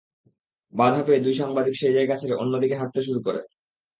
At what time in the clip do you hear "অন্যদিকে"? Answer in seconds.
2.35-2.75